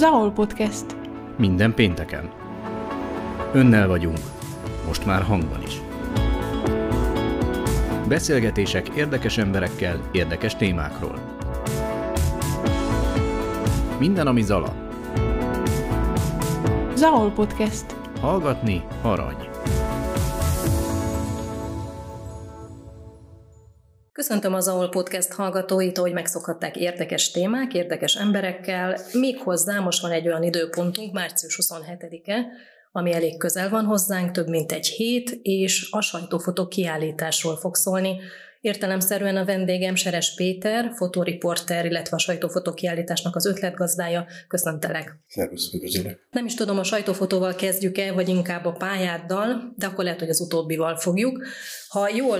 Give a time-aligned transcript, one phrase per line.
[0.00, 0.84] Zahol Podcast.
[1.36, 2.30] Minden pénteken.
[3.52, 4.18] Önnel vagyunk.
[4.86, 5.80] Most már hangban is.
[8.08, 11.18] Beszélgetések érdekes emberekkel, érdekes témákról.
[13.98, 14.74] Minden, ami Zala.
[16.94, 17.96] Zahol Podcast.
[18.20, 19.49] Hallgatni arany.
[24.20, 29.00] Köszöntöm az AOL Podcast hallgatóit, hogy megszokhatták érdekes témák, érdekes emberekkel.
[29.12, 32.46] Méghozzá most van egy olyan időpontunk, március 27-e,
[32.92, 38.16] ami elég közel van hozzánk, több mint egy hét, és a sajtófotó kiállításról fog szólni.
[38.60, 44.26] Értelemszerűen a vendégem Seres Péter, fotóriporter, illetve a sajtófotó kiállításnak az ötletgazdája.
[44.48, 45.16] Köszöntelek.
[45.26, 46.28] Szervusz, üdvözlök.
[46.30, 50.40] Nem is tudom, a sajtófotóval kezdjük-e, vagy inkább a pályáddal, de akkor lehet, hogy az
[50.40, 51.44] utóbbival fogjuk.
[51.88, 52.38] Ha jól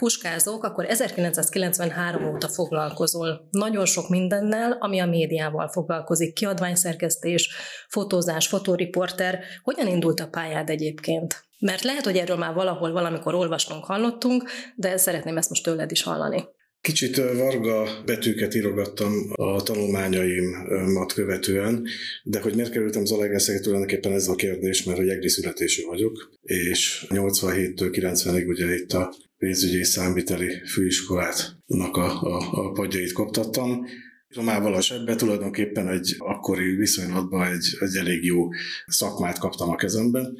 [0.00, 6.34] puskázók, akkor 1993 óta foglalkozol nagyon sok mindennel, ami a médiával foglalkozik.
[6.34, 7.50] Kiadványszerkesztés,
[7.88, 9.38] fotózás, fotóriporter.
[9.62, 11.44] Hogyan indult a pályád egyébként?
[11.58, 16.02] Mert lehet, hogy erről már valahol valamikor olvastunk, hallottunk, de szeretném ezt most tőled is
[16.02, 16.48] hallani.
[16.80, 21.86] Kicsit varga betűket írogattam a tanulmányaimat követően,
[22.22, 27.06] de hogy miért kerültem Zalaegerszegre tulajdonképpen ez a kérdés, mert hogy egri születésű vagyok, és
[27.08, 33.86] 87-től 90-ig ugye itt a pénzügyi és számviteli főiskolátnak a, a, a padjait koptattam.
[34.28, 38.48] Romával a sebbe tulajdonképpen egy akkori viszonylatban egy, egy elég jó
[38.86, 40.36] szakmát kaptam a kezemben,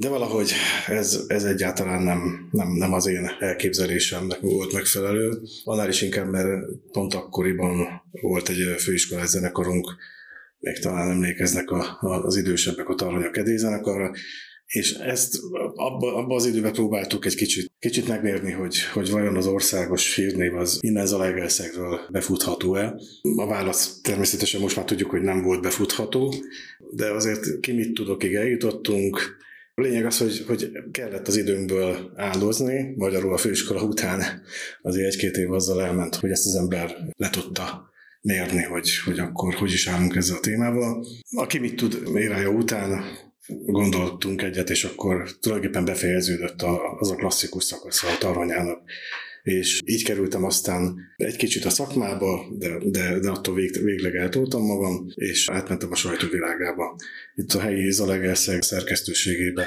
[0.00, 0.52] de valahogy
[0.86, 5.40] ez, ez egyáltalán nem, nem, nem az én elképzelésemnek volt megfelelő.
[5.64, 9.96] Annál is inkább, mert pont akkoriban volt egy főiskolás zenekarunk,
[10.58, 14.12] még talán emlékeznek a, a, az idősebbek a Tarhonya Kedély zenekarra,
[14.66, 15.38] és ezt
[15.74, 20.56] abban abba az időben próbáltuk egy kicsit, kicsit megmérni, hogy, hogy vajon az országos hírnév
[20.56, 22.94] az innen Zalaegerszegről befutható-e.
[23.36, 26.34] A válasz természetesen most már tudjuk, hogy nem volt befutható,
[26.90, 29.38] de azért ki mit tudokig eljutottunk.
[29.74, 34.42] A lényeg az, hogy, hogy kellett az időnkből áldozni, magyarul a főiskola után
[34.82, 39.54] azért egy-két év azzal elment, hogy ezt az ember le tudta mérni, hogy, hogy akkor
[39.54, 41.06] hogy is állunk ezzel a témával.
[41.30, 43.02] Aki mit tud érája után,
[43.66, 46.62] gondoltunk egyet, és akkor tulajdonképpen befejeződött
[46.98, 48.82] az a klasszikus szakasz a tarvanyának.
[49.42, 54.62] És így kerültem aztán egy kicsit a szakmába, de, de, de attól vég, végleg eltoltam
[54.62, 56.96] magam, és átmentem a sajtóvilágába.
[57.34, 59.66] Itt a helyi Zalegerszeg szerkesztőségébe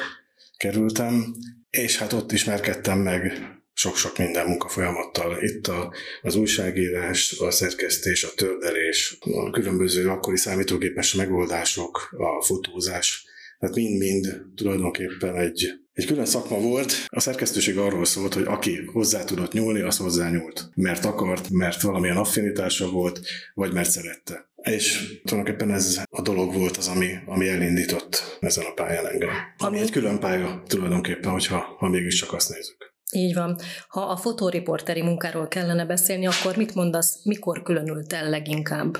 [0.58, 1.36] kerültem,
[1.70, 5.38] és hát ott ismerkedtem meg sok-sok minden munkafolyamattal.
[5.42, 13.26] Itt a, az újságírás, a szerkesztés, a tördelés, a különböző akkori számítógépes megoldások, a fotózás,
[13.64, 16.94] tehát mind-mind tulajdonképpen egy, egy külön szakma volt.
[17.08, 20.70] A szerkesztőség arról szólt, hogy aki hozzá tudott nyúlni, az hozzá nyúlt.
[20.76, 23.22] Mert akart, mert valamilyen affinitása volt,
[23.54, 24.50] vagy mert szerette.
[24.62, 29.30] És tulajdonképpen ez a dolog volt az, ami, ami elindított ezen a pályán engem.
[29.58, 32.94] Ami egy külön pálya tulajdonképpen, hogyha ha mégiscsak azt nézzük.
[33.12, 33.60] Így van.
[33.88, 38.98] Ha a fotóriporteri munkáról kellene beszélni, akkor mit mondasz, mikor különült el leginkább?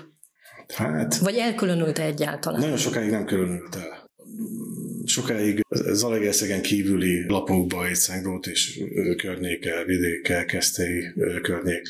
[0.76, 1.18] Hát...
[1.18, 2.60] Vagy elkülönült egyáltalán?
[2.60, 4.03] Nagyon sokáig nem különült el
[5.06, 8.80] sokáig Zalegerszegen kívüli lapokba, egy Szentgrót és
[9.18, 11.82] környéke, vidéke, Kesztei környék,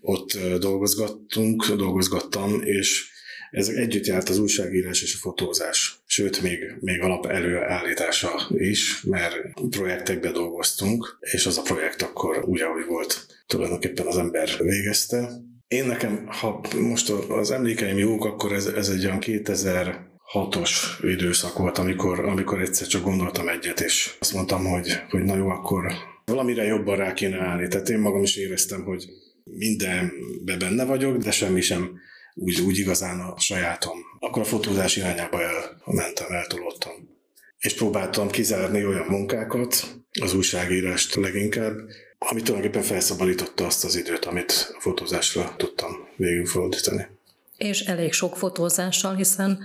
[0.00, 3.10] ott dolgozgattunk, dolgozgattam, és
[3.50, 6.02] ez együtt járt az újságírás és a fotózás.
[6.06, 9.36] Sőt, még, még alap előállítása is, mert
[9.70, 15.30] projektekbe dolgoztunk, és az a projekt akkor úgy, ahogy volt, tulajdonképpen az ember végezte.
[15.68, 21.58] Én nekem, ha most az emlékeim jók, akkor ez, ez egy olyan 2000 hatos időszak
[21.58, 25.92] volt, amikor, amikor egyszer csak gondoltam egyet, és azt mondtam, hogy, hogy na jó, akkor
[26.24, 27.68] valamire jobban rá kéne állni.
[27.68, 29.08] Tehát én magam is éreztem, hogy
[29.44, 32.00] mindenbe benne vagyok, de semmi sem
[32.34, 33.98] úgy, úgy igazán a sajátom.
[34.18, 36.92] Akkor a fotózás irányába elmentem, eltolódtam.
[37.58, 41.74] És próbáltam kizárni olyan munkákat, az újságírást leginkább,
[42.18, 47.06] ami tulajdonképpen felszabadította azt az időt, amit a fotózásra tudtam végülfordítani.
[47.56, 49.58] És elég sok fotózással, hiszen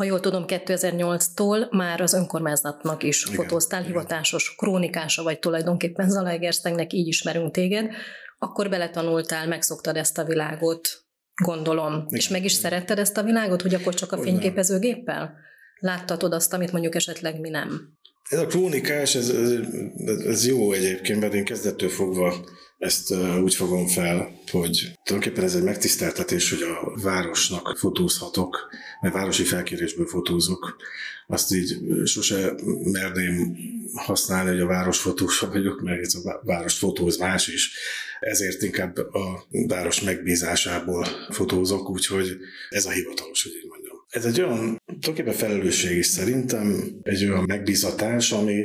[0.00, 3.92] ha jól tudom, 2008-tól már az önkormányzatnak is igen, fotóztál, igen.
[3.92, 7.90] hivatásos krónikása vagy tulajdonképpen Zalaegerszegnek, így ismerünk téged,
[8.38, 10.88] akkor beletanultál, megszoktad ezt a világot,
[11.42, 11.92] gondolom.
[11.92, 12.06] Igen.
[12.10, 15.34] És meg is szeretted ezt a világot, hogy akkor csak a fényképezőgéppel?
[15.78, 17.98] Láttatod azt, amit mondjuk esetleg mi nem?
[18.28, 22.34] Ez a krónikás, ez, ez, ez jó egyébként, mert én kezdettől fogva
[22.80, 28.68] ezt úgy fogom fel, hogy tulajdonképpen ez egy megtiszteltetés, hogy a városnak fotózhatok,
[29.00, 30.76] mert városi felkérésből fotózok.
[31.26, 33.56] Azt így sose merném
[33.94, 37.72] használni, hogy a városfotós vagyok, mert ez a város fotóz más is.
[38.20, 42.36] Ezért inkább a város megbízásából fotózok, úgyhogy
[42.68, 43.96] ez a hivatalos, hogy így mondjam.
[44.08, 48.64] Ez egy olyan, tulajdonképpen felelősség is szerintem, egy olyan megbízatás, ami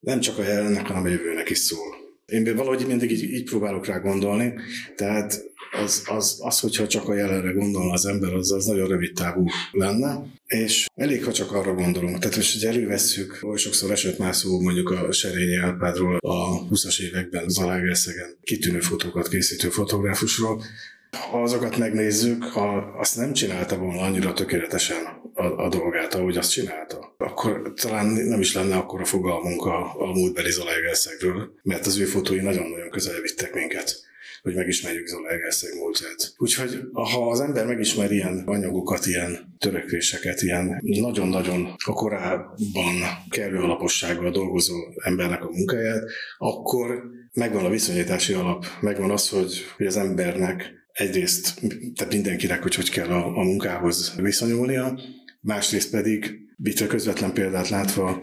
[0.00, 1.99] nem csak a jelennek, hanem a jövőnek is szól.
[2.30, 4.54] Én valahogy mindig így, így próbálok rá gondolni,
[4.96, 9.12] tehát az, az, az, hogyha csak a jelenre gondol az ember, az, az nagyon rövid
[9.12, 12.18] távú lenne, és elég, ha csak arra gondolunk.
[12.18, 17.00] Tehát most, hogy elővesszük, oly sokszor esett már szó mondjuk a Serényi Árpádról a 20-as
[17.00, 20.62] években Zalaegerszegen kitűnő fotókat készítő fotográfusról,
[21.10, 25.04] ha azokat megnézzük, ha azt nem csinálta volna annyira tökéletesen
[25.34, 30.00] a, a dolgát, ahogy azt csinálta, akkor talán nem is lenne akkor a fogalmunk a,
[30.00, 34.08] a múltbeli Zalaegerszegről, mert az ő fotói nagyon-nagyon közel vittek minket
[34.42, 36.34] hogy megismerjük Zola Egerszeg múltját.
[36.36, 42.94] Úgyhogy ha az ember megismer ilyen anyagokat, ilyen törekvéseket, ilyen nagyon-nagyon a korábban
[43.30, 44.74] kellő alapossággal dolgozó
[45.04, 46.04] embernek a munkáját,
[46.38, 47.02] akkor
[47.32, 51.60] megvan a viszonyítási alap, megvan az, hogy, hogy az embernek egyrészt,
[51.94, 55.00] tehát mindenkinek, hogy hogy kell a, a munkához viszonyulnia,
[55.40, 56.38] másrészt pedig,
[56.80, 58.20] a közvetlen példát látva,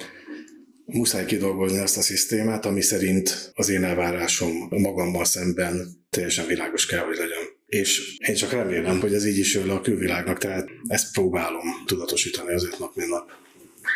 [0.85, 7.06] muszáj kidolgozni azt a szisztémát, ami szerint az én elvárásom magammal szemben teljesen világos kell,
[7.06, 7.44] hogy legyen.
[7.65, 11.65] És én csak remélem, hogy ez így is jön le a külvilágnak, tehát ezt próbálom
[11.85, 13.31] tudatosítani azért nap, mint nap.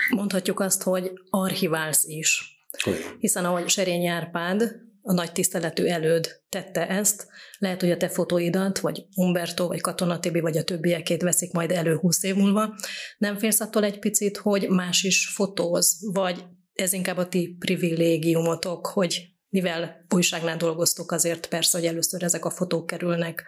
[0.10, 2.42] Mondhatjuk azt, hogy archiválsz is.
[2.86, 3.16] Olyan.
[3.20, 7.28] Hiszen ahogy Serény Árpád, a nagy tiszteletű előd tette ezt,
[7.58, 11.72] lehet, hogy a te fotóidat, vagy Umberto, vagy Katona Tibi, vagy a többiekét veszik majd
[11.72, 12.76] elő húsz év múlva.
[13.18, 16.44] Nem félsz attól egy picit, hogy más is fotóz, vagy
[16.74, 22.50] ez inkább a ti privilégiumotok, hogy mivel újságnál dolgoztok, azért persze, hogy először ezek a
[22.50, 23.44] fotók kerülnek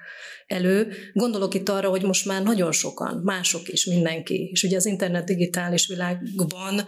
[0.47, 0.93] elő.
[1.13, 5.25] Gondolok itt arra, hogy most már nagyon sokan, mások is, mindenki, és ugye az internet
[5.25, 6.85] digitális világban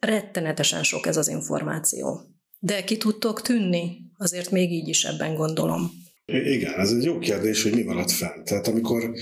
[0.00, 2.37] rettenetesen sok ez az információ.
[2.58, 3.96] De ki tudtok tűnni?
[4.16, 5.90] Azért még így is ebben gondolom.
[6.26, 8.44] Igen, ez egy jó kérdés, hogy mi maradt fent.
[8.44, 9.12] Tehát amikor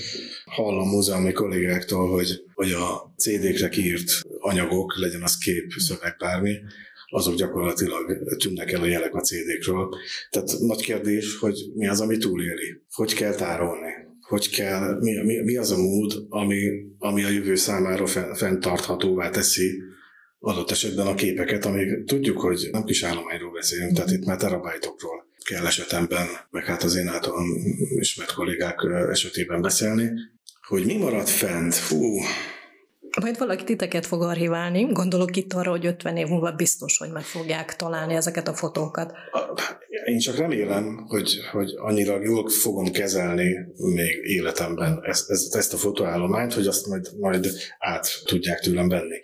[0.45, 6.55] hallom múzeumi kollégáktól, hogy, hogy a CD-kre kiírt anyagok, legyen az kép, szöveg, bármi,
[7.09, 9.89] azok gyakorlatilag tűnnek el a jelek a CD-kről.
[10.29, 12.81] Tehát nagy kérdés, hogy mi az, ami túléli.
[12.91, 13.91] Hogy kell tárolni?
[14.21, 16.57] Hogy kell, mi, mi, mi az a mód, ami,
[16.97, 19.81] ami a jövő számára fenntarthatóvá teszi
[20.47, 25.25] adott esetben a képeket, amíg tudjuk, hogy nem kis állományról beszélünk, tehát itt már terabájtokról
[25.43, 27.45] kell esetemben, meg hát az én általam
[27.99, 28.79] ismert kollégák
[29.09, 30.09] esetében beszélni,
[30.67, 32.19] hogy mi maradt fent, fú,
[33.21, 34.83] majd valaki titeket fog archiválni.
[34.83, 39.13] Gondolok itt arra, hogy 50 év múlva biztos, hogy meg fogják találni ezeket a fotókat.
[40.05, 45.77] Én csak remélem, hogy, hogy annyira jól fogom kezelni még életemben ezt, ezt, ezt a
[45.77, 47.47] fotóállományt, hogy azt majd, majd
[47.79, 49.21] át tudják tőlem venni.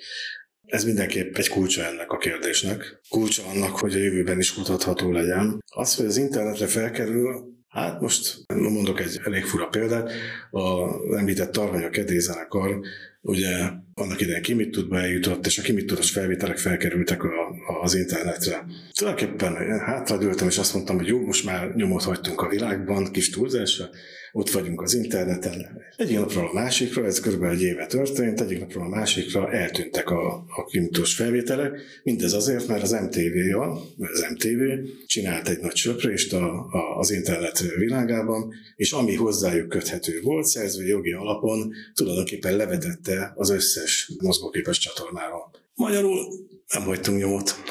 [0.73, 2.99] Ez mindenképp egy kulcsa ennek a kérdésnek.
[3.09, 5.63] Kulcsa annak, hogy a jövőben is kutatható legyen.
[5.65, 10.11] Az, hogy az internetre felkerül, Hát most mondok egy elég fura példát.
[10.51, 12.79] A említett Tarhonya Kedézenekar
[13.21, 17.27] ugye annak idején ki mit tud eljutott, és a ki mit tudós felvételek felkerültek a,
[17.27, 18.65] a, az internetre.
[18.93, 23.89] Tulajdonképpen hátradőltem, és azt mondtam, hogy jó, most már nyomot hagytunk a világban, kis túlzásra,
[24.35, 25.81] ott vagyunk az interneten.
[25.97, 27.43] Egyik napról a másikra, ez kb.
[27.43, 31.81] egy éve történt, egyik napról a másikra eltűntek a, a kimitós felvételek.
[32.03, 33.57] Mindez azért, mert az MTV,
[33.97, 34.61] az MTV
[35.05, 40.87] csinált egy nagy söprést a, a, az internet világában, és ami hozzájuk köthető volt, szerzői
[40.87, 43.82] jogi alapon tulajdonképpen levetette az összes
[44.21, 45.51] mozgóképes csatornáról.
[45.75, 46.27] Magyarul
[46.73, 47.55] nem hagytunk nyomot.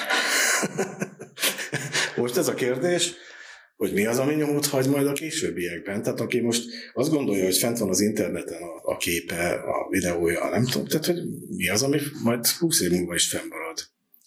[2.16, 3.12] Most ez a kérdés,
[3.76, 6.02] hogy mi az, ami nyomot hagy majd a későbbiekben.
[6.02, 6.64] Tehát aki most
[6.94, 11.06] azt gondolja, hogy fent van az interneten a, a képe, a videója, nem tudom, tehát
[11.06, 13.78] hogy mi az, ami majd 20 év múlva is fennmarad.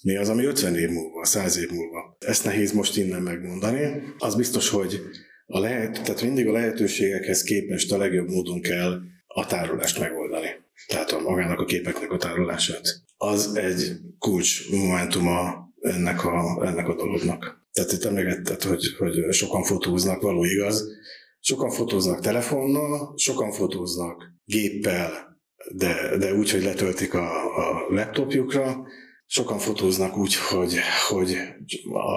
[0.04, 2.18] Mi az, ami 50 év múlva, 100 év múlva.
[2.20, 4.04] Ezt nehéz most innen megmondani.
[4.18, 5.02] Az biztos, hogy
[5.46, 10.64] a lehet, tehát mindig a lehetőségekhez képest a legjobb módon kell a tárolást megoldani.
[10.88, 13.04] Tehát a magának a képeknek a tárolását.
[13.18, 17.64] Az egy kulcs momentuma ennek a, ennek a dolognak.
[17.72, 20.84] Tehát itt emlegetted, hogy, hogy sokan fotóznak, való igaz.
[21.40, 25.40] Sokan fotóznak telefonnal, sokan fotóznak géppel,
[25.72, 28.88] de, de úgy, hogy letöltik a, a laptopjukra,
[29.26, 31.38] sokan fotóznak úgy, hogy, hogy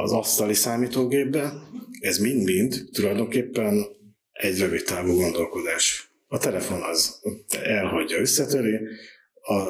[0.03, 1.53] az asztali számítógépbe.
[2.01, 3.87] Ez mind-mind tulajdonképpen
[4.33, 6.08] egy rövid távú gondolkodás.
[6.31, 7.21] A telefon az
[7.63, 8.79] elhagyja, összetöri,
[9.41, 9.65] a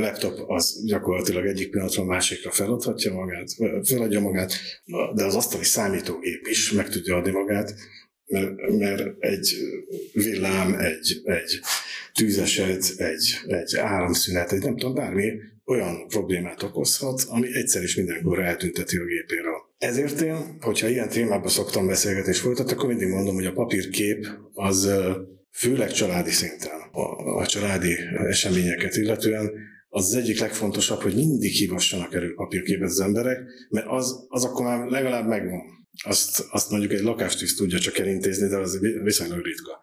[0.00, 3.48] laptop az gyakorlatilag egyik pillanatra a másikra feladhatja magát,
[3.84, 4.52] feladja magát,
[5.14, 7.74] de az asztali számítógép is meg tudja adni magát,
[8.26, 9.56] mert, mert egy
[10.12, 11.60] villám, egy, egy
[12.14, 15.32] tűzeset, egy, egy áramszünet, egy nem tudom, bármi
[15.64, 19.56] olyan problémát okozhat, ami egyszer is mindenkor eltünteti a gépéről.
[19.78, 24.26] Ezért én, hogyha ilyen témában szoktam beszélgetni és folytatni, akkor mindig mondom, hogy a papírkép
[24.52, 24.90] az
[25.56, 27.00] főleg családi szinten, a,
[27.40, 27.96] a családi
[28.28, 29.50] eseményeket illetően,
[29.88, 34.64] az az egyik legfontosabb, hogy mindig hívassanak elő papírképet az emberek, mert az, az akkor
[34.64, 35.60] már legalább megvan.
[36.04, 39.80] Azt, azt mondjuk egy lakástűz tudja csak elintézni, de az viszonylag ritka.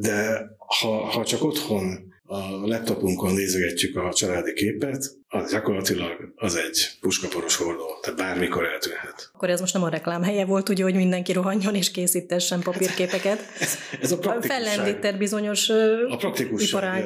[0.00, 6.90] De ha, ha csak otthon a laptopunkon nézegetjük a családi képet, az gyakorlatilag az egy
[7.00, 9.30] puskaporos hordó, tehát bármikor eltűnhet.
[9.32, 13.38] Akkor ez most nem a reklám helye volt, ugye, hogy mindenki rohanjon és készítessen papírképeket.
[13.60, 14.62] Ez, ez a praktikusság.
[14.62, 15.68] Fellendített bizonyos
[16.08, 17.04] A praktikusság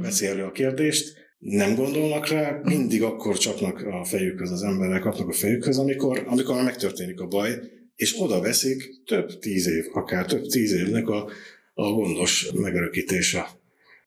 [0.00, 5.28] veszi elő a kérdést, nem gondolnak rá, mindig akkor csapnak a fejükhöz az emberek, kapnak
[5.28, 7.58] a fejükhöz, amikor, amikor már megtörténik a baj,
[7.94, 11.30] és oda veszik több tíz év, akár több tíz évnek a,
[11.74, 13.46] a gondos megörökítése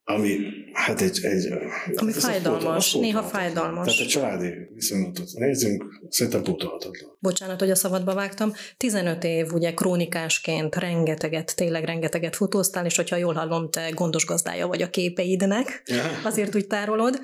[0.05, 0.37] ami
[0.73, 1.19] hát egy...
[1.21, 1.53] egy
[1.95, 3.85] ami fájdalmas, néha fájdalmas.
[3.85, 7.17] Tehát egy családi viszonylatot nézzünk, szerintem pótolhatatlan.
[7.19, 8.53] Bocsánat, hogy a szabadba vágtam.
[8.77, 14.67] 15 év ugye krónikásként rengeteget, tényleg rengeteget fotóztál, és hogyha jól hallom, te gondos gazdája
[14.67, 16.03] vagy a képeidnek, ja.
[16.23, 17.19] azért úgy tárolod.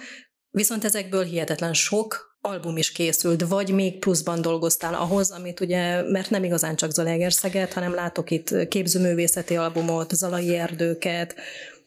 [0.51, 6.29] Viszont ezekből hihetetlen sok album is készült, vagy még pluszban dolgoztál ahhoz, amit ugye, mert
[6.29, 11.36] nem igazán csak Zalaegerszeget, hanem látok itt képzőművészeti albumot, Zalai erdőket,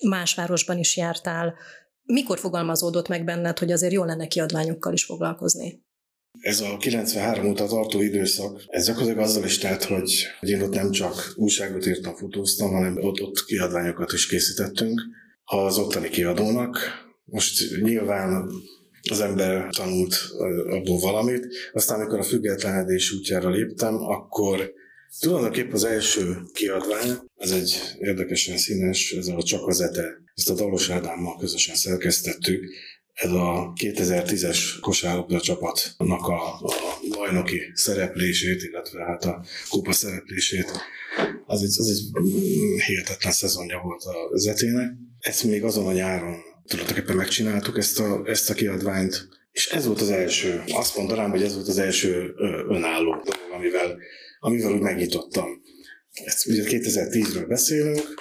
[0.09, 1.55] más városban is jártál.
[2.05, 5.83] Mikor fogalmazódott meg benned, hogy azért jó lenne kiadványokkal is foglalkozni?
[6.41, 10.75] Ez a 93 óta tartó időszak, ez gyakorlatilag azzal is telt, hogy, hogy én ott
[10.75, 15.01] nem csak újságot írtam, fotóztam, hanem ott, ott kiadványokat is készítettünk
[15.45, 16.79] az ottani kiadónak.
[17.25, 18.49] Most nyilván
[19.11, 20.15] az ember tanult
[20.71, 24.73] abból valamit, aztán amikor a függetlenedés útjára léptem, akkor
[25.21, 30.05] Tulajdonképpen az első kiadvány, ez egy érdekesen színes, ez a Csak az Ete.
[30.35, 32.65] Ezt a Dalos Ádámmal közösen szerkesztettük.
[33.13, 36.73] Ez a 2010-es kosárlabda csapatnak a, a
[37.11, 40.71] bajnoki szereplését, illetve hát a kupa szereplését.
[41.47, 42.23] Az egy, az egy
[42.87, 44.93] hihetetlen szezonja volt a zetének.
[45.19, 50.01] Ezt még azon a nyáron tulajdonképpen megcsináltuk ezt a, ezt a kiadványt, és ez volt
[50.01, 52.35] az első, azt mondanám, hogy ez volt az első
[52.69, 53.99] önálló dolog, amivel
[54.45, 55.63] amivel úgy megnyitottam.
[56.25, 58.15] Ezt ugye 2010-ről beszélünk,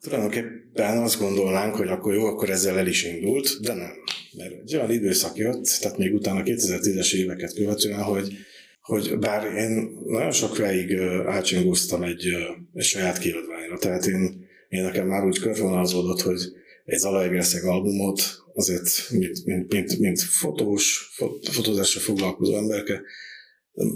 [0.00, 3.92] tulajdonképpen azt gondolnánk, hogy akkor jó, akkor ezzel el is indult, de nem.
[4.36, 8.36] Mert egy olyan időszak jött, tehát még utána 2010-es éveket követően, hogy,
[8.80, 12.26] hogy bár én nagyon sok végig átsingóztam egy,
[12.74, 16.40] egy saját kiadványra, tehát én, én nekem már úgy körvonalazódott, hogy
[16.84, 18.22] egy Zalaegerszeg albumot
[18.54, 21.14] azért, mint, mint, mint, mint fotós,
[21.50, 23.02] fotózásra foglalkozó emberke,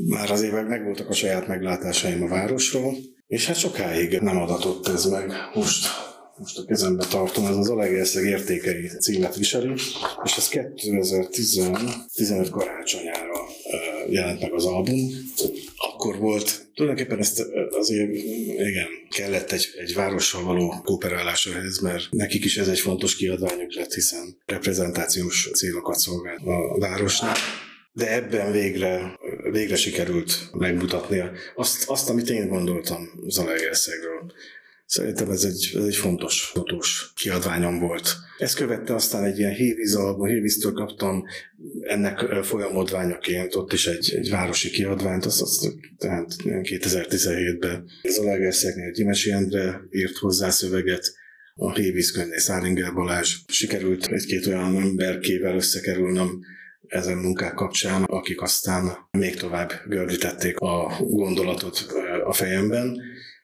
[0.08, 5.04] már az évek megvoltak a saját meglátásaim a városról, és hát sokáig nem adatott ez
[5.04, 5.32] meg.
[5.54, 5.86] Most,
[6.38, 9.72] most a kezembe tartom, ez az Alegerszeg értékei címet viseli,
[10.24, 13.46] és ez 2015 karácsonyára
[14.10, 15.10] jelent meg az album.
[15.76, 18.12] Akkor volt, tulajdonképpen ezt azért
[18.54, 23.74] igen, kellett egy, egy várossal való kooperálás ehhez, mert nekik is ez egy fontos kiadványuk
[23.74, 27.36] lett, hiszen reprezentációs célokat szolgál a városnak
[27.98, 29.18] de ebben végre,
[29.50, 34.32] végre sikerült megmutatnia azt, azt, amit én gondoltam Zalaegerszegről.
[34.86, 38.16] Szerintem ez egy, ez egy fontos fotós kiadványom volt.
[38.38, 41.24] Ezt követte aztán egy ilyen Hévíz album, Hévíztől kaptam
[41.80, 45.66] ennek folyamodványaként ott is egy, egy városi kiadványt, azt, azt
[45.98, 51.12] tehát 2017-ben Zalaegerszegnél Gyimesi Endre írt hozzá szöveget,
[51.60, 53.36] a Hévíz könyvé Száringer Balázs.
[53.46, 56.40] Sikerült egy-két olyan emberkével összekerülnöm,
[56.88, 61.86] ezen munkák kapcsán, akik aztán még tovább gördítették a gondolatot
[62.24, 63.00] a fejemben.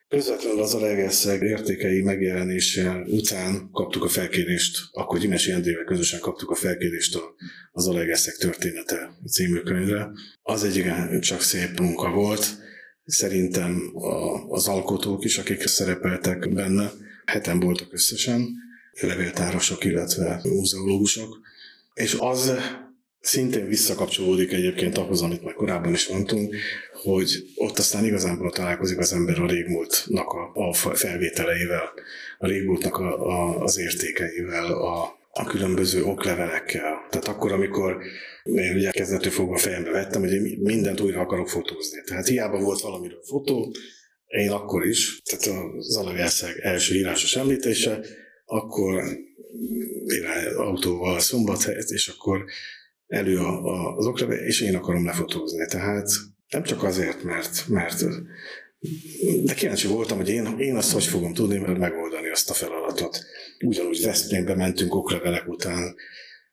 [0.07, 6.55] Közvetlenül az Alegerszeg értékei megjelenése után kaptuk a felkérést, akkor Gyimesi Endrével közösen kaptuk a
[6.55, 7.19] felkérést
[7.71, 10.09] az Alegerszeg története című könyvre.
[10.41, 12.45] Az egy igen csak szép munka volt.
[13.05, 13.91] Szerintem
[14.49, 16.91] az alkotók is, akik szerepeltek benne,
[17.25, 18.47] heten voltak összesen,
[19.01, 21.39] levéltárosok, illetve múzeológusok,
[21.93, 22.53] és az
[23.25, 26.55] szintén visszakapcsolódik egyébként ahhoz, amit már korábban is mondtunk,
[26.93, 31.93] hogy ott aztán igazából találkozik az ember a régmúltnak a, a felvételeivel,
[32.37, 37.07] a régmúltnak a, a, az értékeivel, a, a különböző oklevelekkel.
[37.09, 37.97] Tehát akkor, amikor
[38.43, 42.01] én ugye kezdetől fogva fejembe vettem, hogy én mindent újra akarok fotózni.
[42.05, 43.73] Tehát hiába volt valamiről fotó,
[44.27, 47.99] én akkor is, tehát az Alagászeg első írásos említése,
[48.45, 49.03] akkor
[50.57, 52.45] autóval szombathelyet, és akkor
[53.07, 55.65] elő a, a, az oklevél, és én akarom lefotózni.
[55.65, 56.09] Tehát
[56.49, 58.05] nem csak azért, mert, mert
[59.43, 63.25] de kíváncsi voltam, hogy én, én azt hogy fogom tudni mert megoldani azt a feladatot.
[63.65, 65.95] Ugyanúgy Veszprémbe mentünk oklevelek után.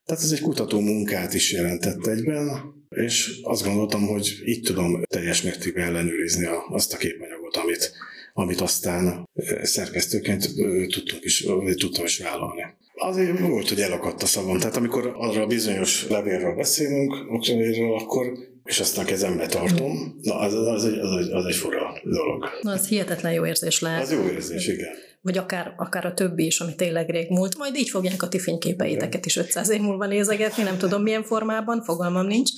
[0.05, 5.43] Tehát ez egy kutató munkát is jelentett egyben, és azt gondoltam, hogy így tudom teljes
[5.43, 7.93] mértékben ellenőrizni a, azt a képanyagot, amit,
[8.33, 9.29] amit aztán
[9.63, 10.55] szerkesztőként
[10.89, 12.63] tudtunk is, tudtam is vállalni.
[13.05, 14.59] Azért volt, hogy elakadt a szavam.
[14.59, 18.33] Tehát amikor arra a bizonyos levélről beszélünk, oklevéről, akkor
[18.65, 22.49] és azt a kezembe tartom, na az, az, egy, az, egy, az egy fura dolog.
[22.63, 24.03] Na, az hihetetlen jó érzés lehet.
[24.03, 24.91] Az jó érzés, igen.
[25.21, 27.57] Vagy akár, akár a többi is, ami tényleg rég múlt.
[27.57, 31.83] Majd így fogják a ti fényképeiteket is 500 év múlva nézegetni, nem tudom milyen formában,
[31.83, 32.51] fogalmam nincs,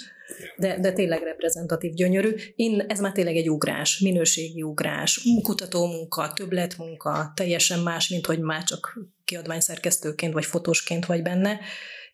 [0.56, 2.34] de, de tényleg reprezentatív, gyönyörű.
[2.56, 8.64] Én, ez már tényleg egy ugrás, minőségi ugrás, kutatómunka, többletmunka, teljesen más, mint hogy már
[8.64, 11.60] csak kiadványszerkesztőként vagy fotósként vagy benne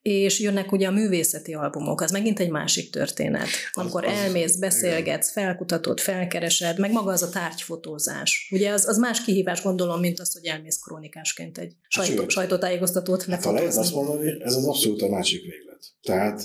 [0.03, 3.49] és jönnek ugye a művészeti albumok, az megint egy másik történet.
[3.73, 8.49] Amikor az, az, elmész, beszélgetsz, felkutatod, felkeresed, meg maga az a tárgyfotózás.
[8.51, 13.45] Ugye az, az más kihívás gondolom, mint az, hogy elmész krónikásként egy sajtó, sajtótájékoztatót hát,
[13.45, 15.85] ha lehet azt mondani, ez az abszolút a másik véglet.
[16.03, 16.43] Tehát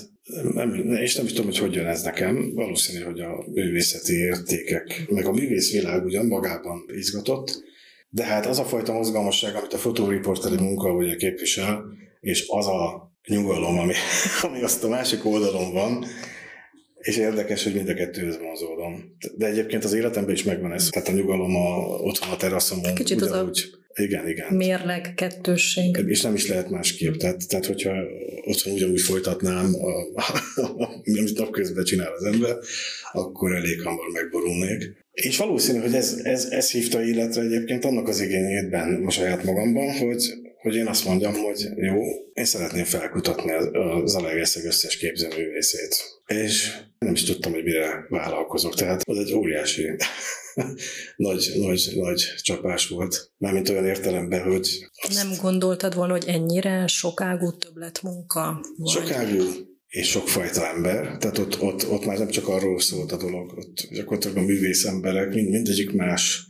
[0.54, 2.54] nem, és nem is tudom, hogy hogy jön ez nekem.
[2.54, 7.64] Valószínű, hogy a művészeti értékek, meg a művészvilág ugyan magában izgatott,
[8.08, 11.84] de hát az a fajta mozgalmasság, amit a fotóriporteri munka ugye képvisel,
[12.20, 13.92] és az a nyugalom, ami,
[14.46, 16.06] ami azt a másik oldalon van,
[16.98, 19.16] és érdekes, hogy mind a kettőhöz vonzódom.
[19.36, 20.88] De egyébként az életemben is megvan ez.
[20.88, 22.94] Tehát a nyugalom a, otthon a teraszomon.
[22.94, 23.50] Kicsit az a
[23.98, 24.54] igen, igen.
[24.54, 25.98] Mérleg, kettősség.
[26.06, 27.14] És nem is lehet másképp.
[27.14, 27.92] Tehát, tehát hogyha
[28.44, 30.22] otthon ugyanúgy folytatnám, a,
[31.04, 32.56] amit napközben csinál az ember,
[33.12, 35.04] akkor elég hamar megborulnék.
[35.12, 39.98] És valószínű, hogy ez, ez, ez hívta életre egyébként annak az igényétben a saját magamban,
[39.98, 40.34] hogy,
[40.66, 46.20] hogy én azt mondjam, hogy jó, én szeretném felkutatni az Alegerszeg összes képzőművészét.
[46.26, 48.74] És nem is tudtam, hogy mire vállalkozok.
[48.74, 49.96] Tehát az egy óriási
[51.16, 53.32] nagy, nagy, nagy csapás volt.
[53.36, 54.68] Mármint olyan értelemben, hogy...
[55.02, 55.14] Azt...
[55.14, 58.60] Nem gondoltad volna, hogy ennyire sokágú többletmunka?
[58.76, 58.92] Vagy...
[58.92, 59.42] Sokágú,
[59.86, 63.88] és sokfajta ember, tehát ott, ott, ott már nem csak arról szólt a dolog, ott
[63.90, 66.46] gyakorlatilag a művész emberek, mind, mindegyik más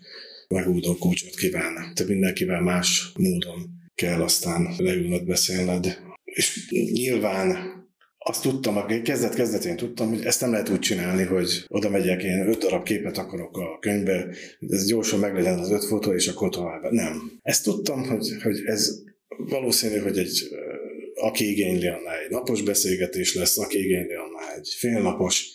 [0.49, 5.99] megúdó kulcsot kíván, tehát mindenkivel más módon kell aztán leülnöd, beszélned.
[6.25, 7.75] És nyilván
[8.19, 12.49] azt tudtam, aki kezdet-kezdetén tudtam, hogy ezt nem lehet úgy csinálni, hogy oda megyek, én
[12.49, 14.29] öt darab képet akarok a könyvbe,
[14.69, 16.91] ez gyorsan meglegyen az öt fotó, és akkor tovább.
[16.91, 17.33] Nem.
[17.43, 20.49] Ezt tudtam, hogy, hogy ez valószínű, hogy egy
[21.15, 25.47] aki igényli, annál egy napos beszélgetés lesz, aki igényli, annál egy félnapos.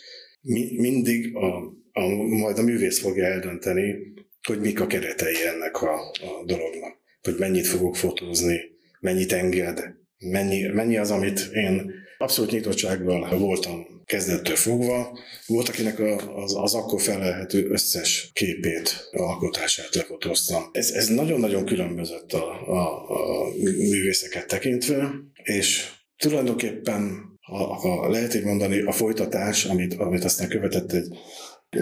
[0.41, 1.55] Mi, mindig a,
[1.91, 4.13] a, majd a művész fogja eldönteni,
[4.47, 7.00] hogy mik a keretei ennek a, a dolognak.
[7.21, 8.59] Hogy mennyit fogok fotózni,
[8.99, 9.83] mennyit enged,
[10.17, 15.19] mennyi, mennyi az, amit én abszolút nyitottsággal voltam kezdettől fogva.
[15.47, 15.99] Volt, akinek
[16.35, 20.63] az, az akkor felelhető összes képét, alkotását lefotóztam.
[20.71, 25.11] Ez, ez nagyon-nagyon különbözött a, a, a művészeket tekintve,
[25.43, 31.07] és tulajdonképpen ha, ha lehet így mondani, a folytatás, amit, amit aztán követett egy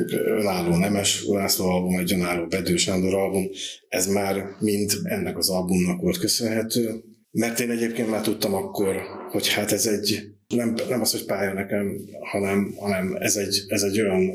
[0.09, 3.49] önálló Nemes László album, egy önálló Bedő Sándor album,
[3.87, 8.95] ez már mind ennek az albumnak volt köszönhető, mert én egyébként már tudtam akkor,
[9.29, 13.81] hogy hát ez egy, nem, nem az, hogy pálya nekem, hanem, hanem ez, egy, ez
[13.81, 14.31] egy olyan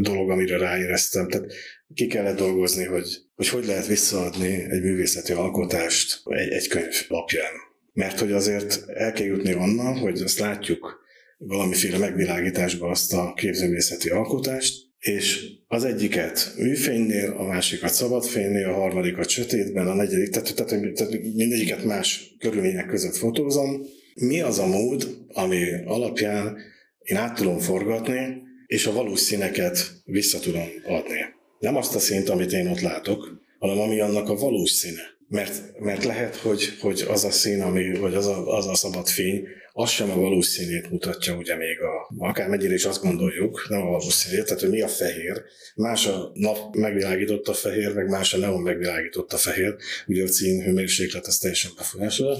[0.00, 1.28] dolog, amire ráéreztem.
[1.28, 1.52] Tehát
[1.94, 7.52] ki kellett dolgozni, hogy hogy, hogy lehet visszaadni egy művészeti alkotást egy, egy könyv lapján.
[7.92, 11.06] Mert hogy azért el kell jutni onnan, hogy azt látjuk
[11.38, 19.28] valamiféle megvilágításba azt a képzőművészeti alkotást, és az egyiket műfénynél, a másikat szabadfénynél, a harmadikat
[19.28, 23.86] sötétben, a negyedik, tehát, tehát, tehát mindegyiket más körülmények között fotózom.
[24.14, 26.56] Mi az a mód, ami alapján
[27.02, 31.20] én át tudom forgatni, és a valós színeket vissza tudom adni.
[31.58, 35.02] Nem azt a színt, amit én ott látok, hanem ami annak a valós színe.
[35.28, 39.08] Mert, mert lehet, hogy, hogy az a szín, ami, vagy az a, az a szabad
[39.08, 39.46] fény,
[39.80, 43.90] az sem a valós színét mutatja, ugye még a, akármennyire is azt gondoljuk, nem a
[43.90, 45.42] valós színét, tehát hogy mi a fehér.
[45.74, 49.76] Más a nap megvilágított a fehér, meg más a neon megvilágított a fehér.
[50.06, 52.36] Ugye a cín hőmérséklet az teljesen befolyásolja.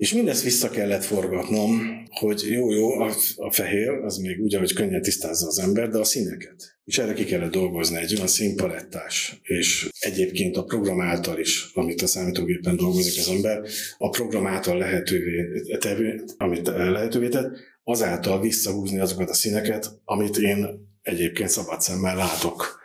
[0.00, 4.72] És mindezt vissza kellett forgatnom, hogy jó, jó, a, a fehér, az még úgy, hogy
[4.72, 6.78] könnyen tisztázza az ember, de a színeket.
[6.84, 12.02] És erre ki kellett dolgozni egy olyan színpalettás, és egyébként a program által is, amit
[12.02, 13.62] a számítógépen dolgozik az ember,
[13.98, 17.50] a program által lehetővé, tevő, amit lehetővé tett,
[17.84, 22.80] azáltal visszahúzni azokat a színeket, amit én egyébként szabad szemmel látok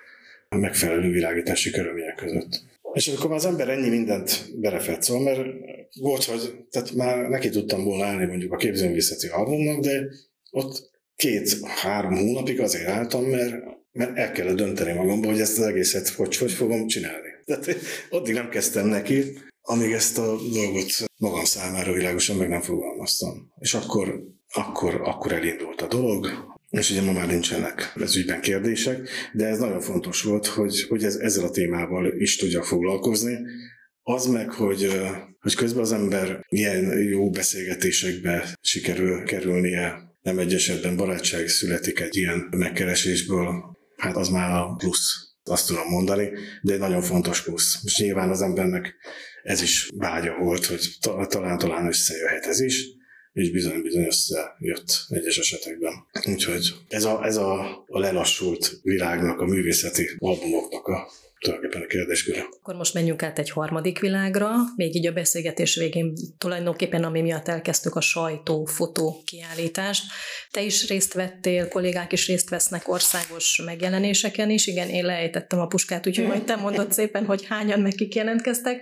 [0.49, 2.75] megfelelő világítási körülmények között.
[2.95, 5.39] És akkor az ember ennyi mindent belefetszol, mert
[5.99, 10.05] volt, hogy tehát már neki tudtam volna állni mondjuk a képzőművészeti albumnak, de
[10.51, 13.55] ott két-három hónapig azért álltam, mert,
[13.91, 17.27] mert el kellett dönteni magamban, hogy ezt az egészet hogy, hogy fogom csinálni.
[17.45, 17.75] Tehát
[18.10, 23.51] addig nem kezdtem neki, amíg ezt a dolgot magam számára világosan meg nem fogalmaztam.
[23.60, 26.27] És akkor, akkor, akkor elindult a dolog,
[26.80, 31.04] és ugye ma már nincsenek ez ügyben kérdések, de ez nagyon fontos volt, hogy, hogy
[31.04, 33.38] ez, ezzel a témával is tudja foglalkozni.
[34.02, 35.02] Az meg, hogy,
[35.40, 42.16] hogy közben az ember ilyen jó beszélgetésekbe sikerül kerülnie, nem egy esetben barátság születik egy
[42.16, 46.30] ilyen megkeresésből, hát az már a plusz, azt tudom mondani,
[46.62, 47.80] de egy nagyon fontos plusz.
[47.84, 48.96] És nyilván az embernek
[49.44, 50.90] ez is vágya volt, hogy
[51.28, 52.86] talán-talán összejöhet ez is
[53.36, 55.93] és bizony-bizony összejött egyes esetekben.
[56.26, 61.08] Úgyhogy ez a, ez a, a lelassult világnak, a művészeti albumoknak a
[61.39, 62.45] tulajdonképpen a kérdésköre.
[62.60, 67.48] Akkor most menjünk át egy harmadik világra, még így a beszélgetés végén tulajdonképpen, ami miatt
[67.48, 70.04] elkezdtük a sajtó-fotó kiállítást.
[70.52, 74.67] Te is részt vettél, kollégák is részt vesznek országos megjelenéseken is.
[74.67, 78.82] Igen, én lejtettem a puskát, úgyhogy majd te mondod szépen, hogy hányan meg kik jelentkeztek.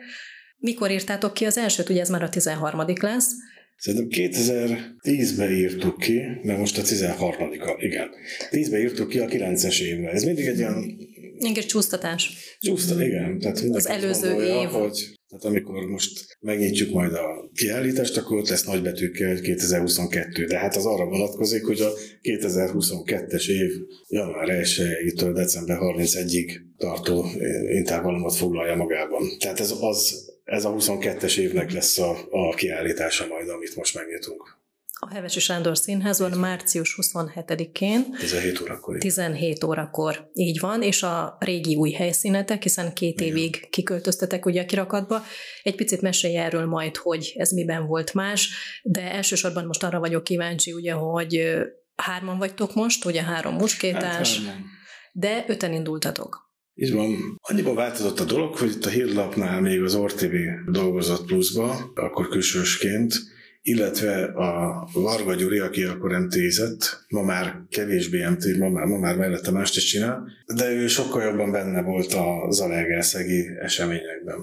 [0.57, 1.89] Mikor írtátok ki az elsőt?
[1.89, 3.31] Ugye ez már a 13 lesz.
[3.77, 8.09] Szerintem 2010-ben írtuk ki, mert most a 13 -a, igen.
[8.51, 10.09] 10-ben írtuk ki a 9-es évre.
[10.09, 10.97] Ez mindig egy olyan...
[11.39, 12.37] Igen, csúsztatás.
[12.59, 13.39] Csúsztat, igen.
[13.39, 14.67] Tehát az előző gondolja, év.
[14.67, 20.75] Hogy, tehát amikor most megnyitjuk majd a kiállítást, akkor ott lesz nagybetűkkel 2022, de hát
[20.75, 23.71] az arra vonatkozik, hogy a 2022-es év
[24.07, 27.25] január 1-től december 31-ig tartó
[27.75, 29.37] intervallumot foglalja magában.
[29.39, 34.61] Tehát ez az ez a 22-es évnek lesz a, a kiállítása majd, amit most megnyitunk.
[35.05, 38.15] A Hevesi Sándor Színházon március 27-én.
[38.19, 38.97] 17 órakor.
[38.97, 43.35] 17 órakor, így van, és a régi új helyszínetek, hiszen két Igen.
[43.35, 45.23] évig kiköltöztetek ugye a kirakatba.
[45.63, 48.49] Egy picit mesélj erről majd, hogy ez miben volt más,
[48.83, 51.57] de elsősorban most arra vagyok kíváncsi, ugye, hogy
[51.95, 54.55] hárman vagytok most, ugye három muskétás, hát,
[55.11, 56.42] de öten indultatok.
[56.75, 57.39] Így van.
[57.41, 60.33] Annyiban változott a dolog, hogy itt a hírlapnál még az ORTV
[60.71, 63.13] dolgozott pluszba, akkor külsősként,
[63.61, 69.17] illetve a Varga Gyuri, aki akkor MT-zett, ma már kevésbé MT, ma már, ma már
[69.17, 74.39] mellette mást is csinál, de ő sokkal jobban benne volt a Zalaegerszegi eseményekben.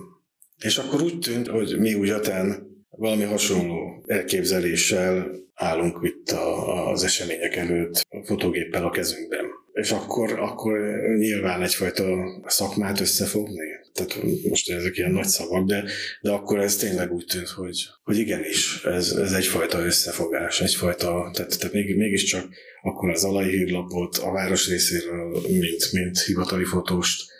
[0.64, 7.04] És akkor úgy tűnt, hogy mi úgy öten valami hasonló elképzeléssel állunk itt a, az
[7.04, 9.49] események előtt a fotógéppel a kezünkben
[9.80, 10.80] és akkor, akkor
[11.18, 12.04] nyilván egyfajta
[12.46, 13.78] szakmát összefogni.
[13.92, 15.84] Tehát most ezek ilyen nagy szavak, de,
[16.20, 21.58] de akkor ez tényleg úgy tűnt, hogy, hogy igenis, ez, ez egyfajta összefogás, egyfajta, tehát,
[21.58, 22.48] tehát még, mégiscsak
[22.82, 27.30] akkor az alai hírlapot a város részéről, mint, mint hivatali fotóst,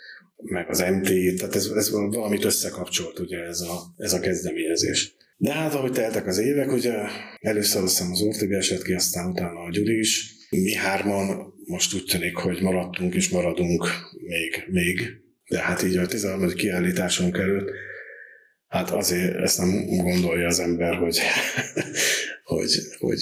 [0.43, 5.15] meg az MT, tehát ez, ez valamit összekapcsolt ugye ez a, ez a kezdeményezés.
[5.37, 6.93] De hát ahogy teltek az évek, ugye
[7.39, 11.93] először azt hiszem az Ortiga esett ki, aztán utána a Gyuri is, mi hárman most
[11.93, 13.87] úgy tűnik, hogy maradtunk és maradunk
[14.21, 15.21] még, még.
[15.47, 16.49] de hát így a 13.
[16.49, 17.71] kiállításon került,
[18.67, 21.19] hát azért ezt nem gondolja az ember, hogy,
[22.53, 23.19] hogy, hogy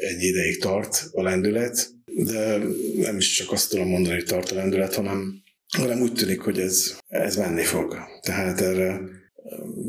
[0.00, 2.58] ennyi ideig tart a lendület, de
[2.96, 5.42] nem is csak azt tudom mondani, hogy tart a lendület, hanem,
[5.76, 7.96] hanem úgy tűnik, hogy ez, ez menni fog.
[8.20, 9.00] Tehát erre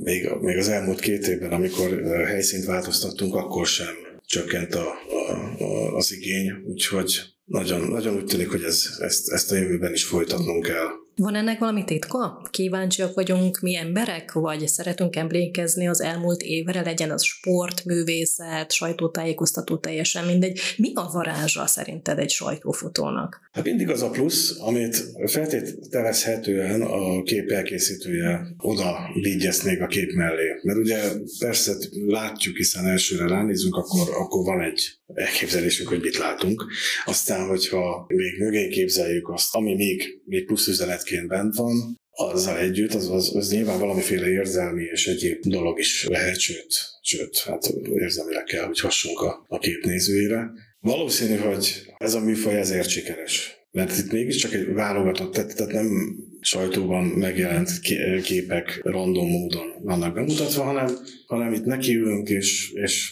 [0.03, 5.95] még, még az elmúlt két évben, amikor helyszínt változtattunk, akkor sem csökkent a, a, a,
[5.95, 10.63] az igény, úgyhogy nagyon, nagyon úgy tűnik, hogy ez, ezt, ezt a jövőben is folytatnunk
[10.65, 11.01] kell.
[11.15, 12.47] Van ennek valami titka?
[12.51, 19.77] Kíváncsiak vagyunk mi emberek, vagy szeretünk emlékezni az elmúlt évre, legyen az sport, művészet, sajtótájékoztató,
[19.77, 20.59] teljesen mindegy.
[20.77, 23.39] Mi a varázsa szerinted egy sajtófotónak?
[23.51, 30.11] Hát mindig az a plusz, amit feltételezhetően a kép elkészítője oda vigyesz még a kép
[30.13, 30.59] mellé.
[30.61, 31.01] Mert ugye
[31.39, 31.73] persze
[32.05, 36.65] látjuk, hiszen elsőre ránézünk, akkor, akkor van egy elképzelésünk, hogy mit látunk.
[37.05, 42.57] Aztán, hogyha még mögé képzeljük azt, ami még, még plusz üzenet üzenetként bent van, azzal
[42.57, 47.73] együtt, az, az, az nyilván valamiféle érzelmi és egyéb dolog is lehet, sőt, sőt hát
[47.93, 50.51] érzelmileg kell, hogy hassunk a, a képnézőire.
[50.79, 53.61] Valószínű, hogy ez a műfaj ezért sikeres.
[53.71, 57.79] Mert itt mégiscsak egy válogatott, tehát, tehát nem sajtóban megjelent
[58.23, 63.11] képek random módon vannak bemutatva, hanem, hanem itt nekiülünk, és, és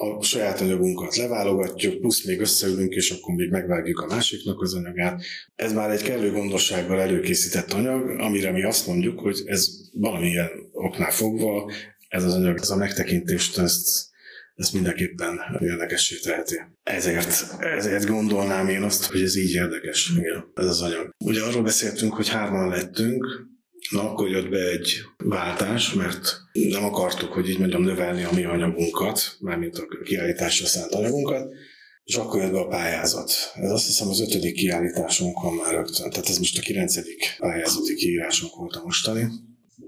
[0.00, 5.22] a saját anyagunkat leválogatjuk, plusz még összeülünk, és akkor még megvágjuk a másiknak az anyagát.
[5.56, 11.10] Ez már egy kellő gondossággal előkészített anyag, amire mi azt mondjuk, hogy ez valamilyen oknál
[11.10, 11.72] fogva,
[12.08, 14.06] ez az anyag, ez a megtekintést, ezt,
[14.54, 16.60] ezt mindenképpen érdekessé teheti.
[16.82, 21.10] Ezért, ezért gondolnám én azt, hogy ez így érdekes, igen, ez az anyag.
[21.24, 23.26] Ugye arról beszéltünk, hogy hárman lettünk,
[23.90, 28.44] Na, akkor jött be egy váltás, mert nem akartuk, hogy így mondjam, növelni a mi
[28.44, 31.50] anyagunkat, mármint a kiállításra szánt anyagunkat,
[32.04, 33.32] és akkor jött be a pályázat.
[33.54, 37.94] Ez azt hiszem az ötödik kiállításunk van már rögtön, tehát ez most a kilencedik pályázati
[37.94, 39.26] kiírásunk volt a mostani.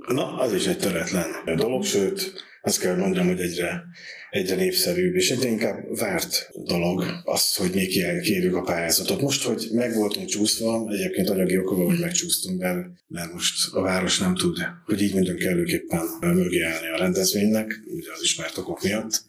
[0.08, 3.84] Na, az is egy töretlen dolog, sőt, azt kell mondjam, hogy egyre,
[4.30, 9.20] egyre népszerűbb, és egyre inkább várt dolog az, hogy mi kérjük a pályázatot.
[9.20, 14.18] Most, hogy meg voltunk csúszva, egyébként anyagi okokban, hogy megcsúsztunk, mert, mert most a város
[14.18, 19.22] nem tud, hogy így mondjam kellőképpen mögé állni a rendezvénynek, ugye az ismert okok miatt,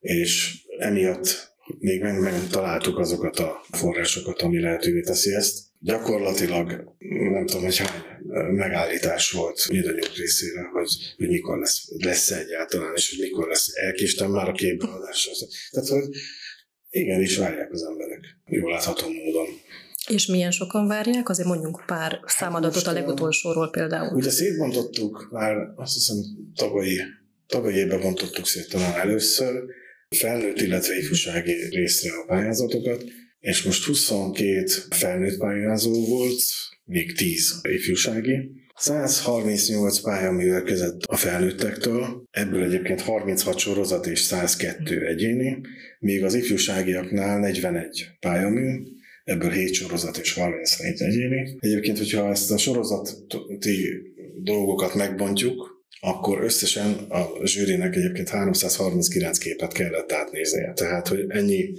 [0.00, 5.58] és emiatt még meg, meg találtuk azokat a forrásokat, ami lehetővé teszi ezt.
[5.84, 6.96] Gyakorlatilag
[7.32, 8.02] nem tudom, hogy hány
[8.52, 13.68] megállítás volt mindannyiunk részére, hogy, hogy mikor lesz, lesz egyáltalán, és hogy mikor lesz.
[13.74, 15.32] Elkéstem már a képbeadásra.
[15.70, 16.08] Tehát, hogy
[16.90, 19.46] igenis várják az emberek, jól látható módon.
[20.08, 21.28] És milyen sokan várják?
[21.28, 24.16] Azért mondjunk pár számadatot a legutolsóról például.
[24.16, 26.16] Ugye szétbontottuk már, azt hiszem
[26.54, 27.00] tavalyi,
[27.46, 29.64] tavalyi évben bontottuk szét talán először,
[30.08, 33.04] felnőtt, illetve ifjúsági részre a pályázatokat,
[33.44, 36.42] és most 22 felnőtt pályázó volt,
[36.84, 38.50] még 10 ifjúsági.
[38.76, 45.60] 138 pályamű érkezett a felnőttektől, ebből egyébként 36 sorozat és 102 egyéni,
[45.98, 48.82] míg az ifjúságiaknál 41 pályamű,
[49.24, 51.56] ebből 7 sorozat és 37 egyéni.
[51.60, 53.88] Egyébként, hogyha ezt a sorozati
[54.42, 60.72] dolgokat megbontjuk, akkor összesen a zsűrinek egyébként 339 képet kellett átnéznie.
[60.72, 61.72] Tehát, hogy ennyi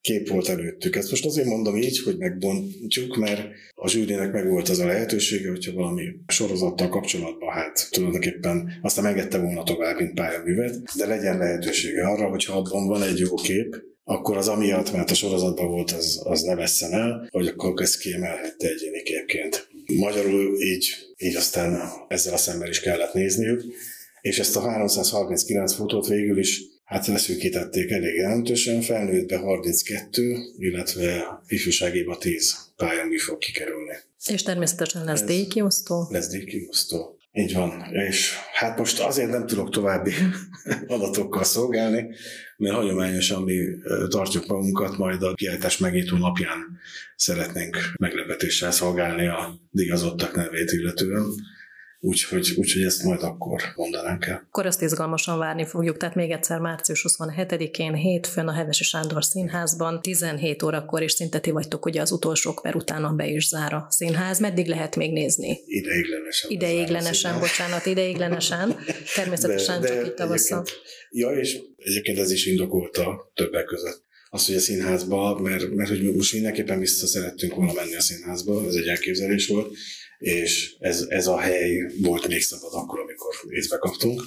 [0.00, 0.96] kép volt előttük.
[0.96, 5.50] Ezt most azért mondom így, hogy megbontjuk, mert a zsűrinek meg volt az a lehetősége,
[5.50, 12.06] hogyha valami sorozattal kapcsolatban, hát tulajdonképpen aztán megette volna tovább, mint pályaművet, de legyen lehetősége
[12.06, 16.20] arra, hogyha abban van egy jó kép, akkor az amiatt, mert a sorozatban volt, az,
[16.24, 19.68] az ne vesszen el, hogy akkor ezt kiemelhette egyéni képként.
[19.96, 23.64] Magyarul így, így aztán ezzel a szemmel is kellett nézniük,
[24.20, 32.18] és ezt a 339 fotót végül is hát leszűkítették elég jelentősen, felnőttbe 32, illetve ifjúságéba
[32.18, 33.96] 10 pályamű fog kikerülni.
[34.26, 36.06] És természetesen lesz díjkiosztó.
[36.10, 37.18] Lesz díjkiosztó.
[37.32, 37.84] Így van.
[37.92, 40.12] És hát most azért nem tudok további
[40.86, 42.14] adatokkal szolgálni,
[42.56, 43.56] mert hagyományosan mi
[44.08, 46.78] tartjuk magunkat, majd a kiállítás megnyitó napján
[47.16, 51.24] szeretnénk meglepetéssel szolgálni a díjazottak nevét illetően.
[52.00, 54.46] Úgyhogy, úgyhogy ezt majd akkor mondanánk el.
[54.46, 60.02] Akkor ezt izgalmasan várni fogjuk, tehát még egyszer március 27-én hétfőn a Hevesi Sándor Színházban
[60.02, 63.86] 17 órakor, és szinte ti vagytok ugye az utolsók, mert utána be is zár a
[63.90, 64.40] színház.
[64.40, 65.60] Meddig lehet még nézni?
[65.66, 66.50] Ideiglenesen.
[66.50, 68.76] Ideiglenesen, bocsánat, ideiglenesen.
[69.14, 70.64] Természetesen de, de csak itt tavasszal.
[71.10, 76.14] Ja, és egyébként ez is indokolta többek között az, hogy a színházba, mert, mert hogy
[76.14, 79.76] most mindenképpen vissza szerettünk volna menni a színházba, ez egy elképzelés volt,
[80.18, 84.22] és ez, ez a hely volt még szabad akkor, amikor észbe kaptunk,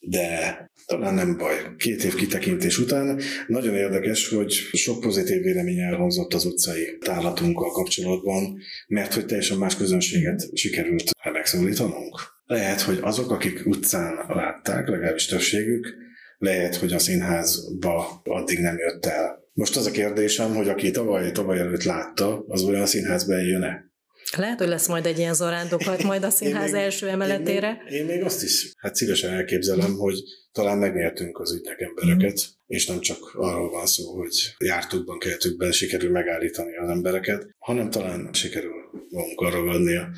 [0.00, 1.54] de talán nem baj.
[1.76, 8.58] Két év kitekintés után nagyon érdekes, hogy sok pozitív vélemény elhangzott az utcai tárlatunkkal kapcsolatban,
[8.88, 12.20] mert hogy teljesen más közönséget sikerült megszólítanunk.
[12.44, 15.94] Lehet, hogy azok, akik utcán látták, legalábbis többségük,
[16.38, 19.46] lehet, hogy a színházba addig nem jött el.
[19.52, 23.87] Most az a kérdésem, hogy aki tavaly, tavaly előtt látta, az olyan színházba eljön-e?
[24.36, 27.68] Lehet, hogy lesz majd egy ilyen zarándokat majd a színház még, első emeletére.
[27.68, 32.46] Én még, én még azt is hát szívesen elképzelem, hogy talán megnyertünk az ügynek embereket,
[32.46, 32.52] mm.
[32.66, 38.28] és nem csak arról van szó, hogy jártukban, keltükben sikerül megállítani az embereket, hanem talán
[38.32, 38.72] sikerül
[39.08, 40.08] magunkkal ragadnia,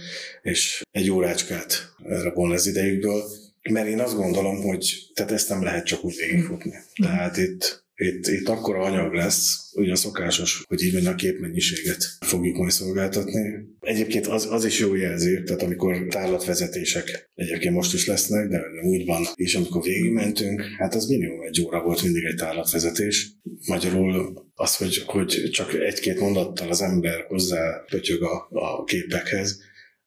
[0.43, 3.23] és egy órácskát rabolni az idejükből,
[3.71, 6.71] mert én azt gondolom, hogy tehát ezt nem lehet csak úgy végigfutni.
[6.71, 7.05] Mm.
[7.05, 12.71] Tehát itt itt, itt akkora anyag lesz, ugye szokásos, hogy így a képmennyiséget fogjuk majd
[12.71, 13.69] szolgáltatni.
[13.81, 18.63] Egyébként az, az is jó jelző, tehát amikor tárlatvezetések egyébként most is lesznek, de
[19.07, 23.33] van, és amikor végigmentünk, hát az minimum egy óra volt mindig egy tárlatvezetés.
[23.67, 29.61] Magyarul az, hogy, hogy csak egy-két mondattal az ember hozzá pötyög a, a képekhez,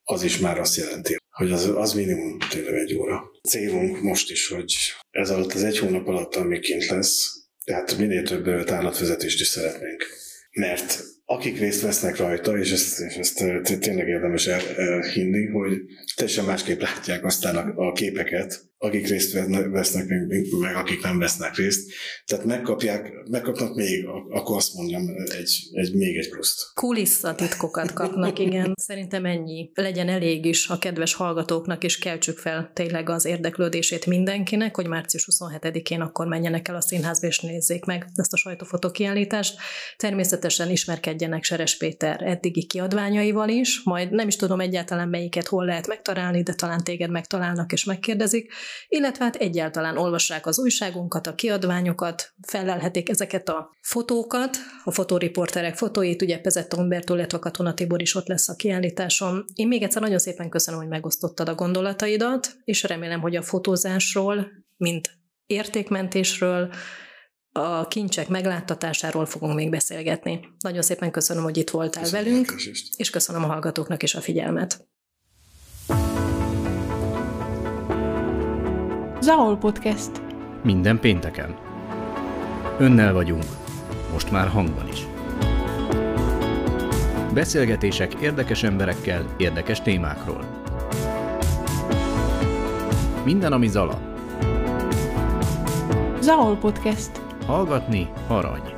[0.03, 3.31] az is már azt jelenti, hogy az, az minimum tényleg egy óra.
[3.49, 4.75] Célunk most is, hogy
[5.09, 10.05] ez alatt az egy hónap alatt, ami kint lesz, tehát minél több tárlatvezetést is szeretnénk.
[10.51, 13.35] Mert akik részt vesznek rajta, és ezt, és ezt
[13.79, 15.81] tényleg érdemes elhinni, hogy
[16.15, 19.33] teljesen másképp látják aztán a, a képeket, akik részt
[19.71, 20.07] vesznek,
[20.59, 21.91] meg, akik nem vesznek részt.
[22.25, 26.71] Tehát megkapják, megkapnak még, akkor azt mondjam, egy, egy még egy pluszt.
[26.73, 28.73] Kulisszatitkokat kapnak, igen.
[28.75, 29.71] Szerintem ennyi.
[29.73, 35.27] Legyen elég is a kedves hallgatóknak, és keltsük fel tényleg az érdeklődését mindenkinek, hogy március
[35.31, 39.55] 27-én akkor menjenek el a színházba, és nézzék meg ezt a sajtófotó kiállítást.
[39.97, 45.87] Természetesen ismerkedjenek Seres Péter eddigi kiadványaival is, majd nem is tudom egyáltalán melyiket hol lehet
[45.87, 48.51] megtalálni, de talán téged megtalálnak és megkérdezik
[48.87, 56.21] illetve hát egyáltalán olvassák az újságunkat, a kiadványokat, felelhetik ezeket a fotókat, a fotóriporterek fotóit,
[56.21, 59.45] ugye Pezett Umberto, illetve Katona Tibor is ott lesz a kiállításon.
[59.53, 64.51] Én még egyszer nagyon szépen köszönöm, hogy megosztottad a gondolataidat, és remélem, hogy a fotózásról,
[64.77, 65.09] mint
[65.45, 66.73] értékmentésről,
[67.55, 70.39] a kincsek megláttatásáról fogunk még beszélgetni.
[70.59, 72.53] Nagyon szépen köszönöm, hogy itt voltál köszönöm velünk,
[72.97, 74.87] és köszönöm a hallgatóknak is a figyelmet.
[79.23, 80.11] Zaol Podcast.
[80.63, 81.55] Minden pénteken.
[82.77, 83.43] Önnel vagyunk,
[84.11, 85.07] most már hangban is.
[87.33, 90.43] Beszélgetések érdekes emberekkel, érdekes témákról.
[93.23, 93.99] Minden, ami Zala.
[96.19, 97.11] Zaol Podcast.
[97.45, 98.72] Hallgatni arany.